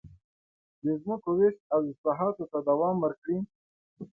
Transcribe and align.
د 0.83 0.85
ځمکو 1.01 1.29
وېش 1.37 1.55
او 1.73 1.79
اصلاحاتو 1.91 2.43
ته 2.51 2.57
دوام 2.69 2.95
ورکړي. 3.01 3.37